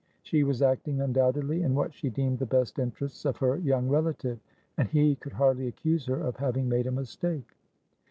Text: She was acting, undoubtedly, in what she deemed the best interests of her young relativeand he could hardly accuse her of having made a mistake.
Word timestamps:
She 0.23 0.43
was 0.43 0.63
acting, 0.63 0.99
undoubtedly, 0.99 1.61
in 1.61 1.75
what 1.75 1.93
she 1.93 2.09
deemed 2.09 2.39
the 2.39 2.47
best 2.47 2.79
interests 2.79 3.23
of 3.23 3.37
her 3.37 3.57
young 3.57 3.87
relativeand 3.87 4.89
he 4.89 5.13
could 5.15 5.33
hardly 5.33 5.67
accuse 5.67 6.07
her 6.07 6.17
of 6.19 6.37
having 6.37 6.67
made 6.67 6.87
a 6.87 6.91
mistake. 6.91 7.55